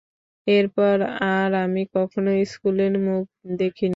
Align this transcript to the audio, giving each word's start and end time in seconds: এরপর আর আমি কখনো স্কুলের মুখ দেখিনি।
এরপর 0.47 0.95
আর 1.31 1.51
আমি 1.57 1.81
কখনো 1.95 2.29
স্কুলের 2.45 2.93
মুখ 3.07 3.23
দেখিনি। 3.59 3.89